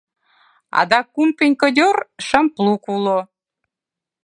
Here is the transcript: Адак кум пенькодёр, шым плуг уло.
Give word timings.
Адак 0.79 1.05
кум 1.13 1.29
пенькодёр, 1.37 1.97
шым 2.25 2.45
плуг 2.55 2.83
уло. 2.95 3.19